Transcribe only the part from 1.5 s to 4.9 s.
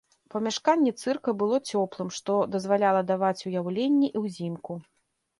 цёплым, што дазваляла даваць уяўленні і ўзімку.